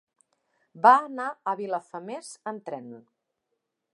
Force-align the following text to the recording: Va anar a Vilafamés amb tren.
Va 0.85 0.93
anar 1.01 1.27
a 1.51 1.53
Vilafamés 1.59 2.33
amb 2.53 2.65
tren. 2.71 2.91